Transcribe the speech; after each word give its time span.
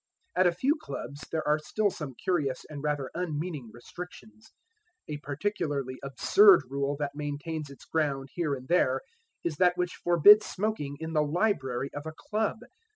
At 0.35 0.47
a 0.47 0.51
few 0.51 0.77
clubs 0.77 1.27
there 1.31 1.47
are 1.47 1.59
still 1.59 1.91
some 1.91 2.15
curious 2.15 2.65
and 2.67 2.81
rather 2.83 3.11
unmeaning 3.13 3.69
restrictions. 3.71 4.51
A 5.07 5.17
particularly 5.19 5.99
absurd 6.01 6.63
rule 6.71 6.95
that 6.97 7.13
maintains 7.13 7.69
its 7.69 7.85
ground 7.85 8.29
here 8.33 8.55
and 8.55 8.67
there, 8.67 9.01
is 9.43 9.57
that 9.57 9.77
which 9.77 10.01
forbids 10.03 10.47
smoking 10.47 10.97
in 10.99 11.13
the 11.13 11.21
library 11.21 11.91
of 11.93 12.07
a 12.07 12.13
club. 12.17 12.61